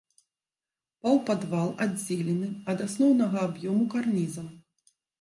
[1.07, 4.53] Паўпадвал аддзелены ад асноўнага аб'ёму карнізам.